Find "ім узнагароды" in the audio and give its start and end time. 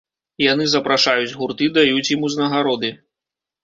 2.19-2.95